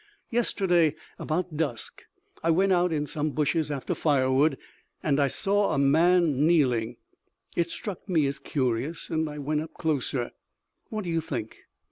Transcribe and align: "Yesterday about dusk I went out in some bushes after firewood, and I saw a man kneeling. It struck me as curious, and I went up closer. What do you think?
"Yesterday 0.31 0.95
about 1.19 1.55
dusk 1.55 2.01
I 2.43 2.49
went 2.49 2.71
out 2.73 2.91
in 2.91 3.05
some 3.05 3.29
bushes 3.33 3.69
after 3.69 3.93
firewood, 3.93 4.57
and 5.03 5.19
I 5.19 5.27
saw 5.27 5.75
a 5.75 5.77
man 5.77 6.47
kneeling. 6.47 6.97
It 7.55 7.69
struck 7.69 8.09
me 8.09 8.25
as 8.25 8.39
curious, 8.39 9.11
and 9.11 9.29
I 9.29 9.37
went 9.37 9.61
up 9.61 9.75
closer. 9.75 10.31
What 10.89 11.03
do 11.03 11.11
you 11.11 11.21
think? 11.21 11.55